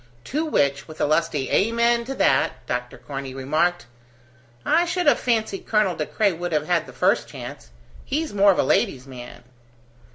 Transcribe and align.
To 0.23 0.43
which, 0.47 0.87
with 0.87 0.99
a 0.99 1.05
lusty 1.05 1.51
"Amen 1.51 2.05
to 2.05 2.15
that," 2.15 2.65
Dr. 2.65 2.97
Corney 2.97 3.35
remarked: 3.35 3.85
"I 4.65 4.83
should 4.85 5.05
have 5.05 5.19
fancied 5.19 5.67
Colonel 5.67 5.95
De 5.95 6.07
Craye 6.07 6.33
would 6.33 6.53
have 6.53 6.65
had 6.65 6.87
the 6.87 6.91
first 6.91 7.27
chance: 7.27 7.69
he's 8.03 8.33
more 8.33 8.51
of 8.51 8.57
a 8.57 8.63
lady's 8.63 9.05
man." 9.05 9.43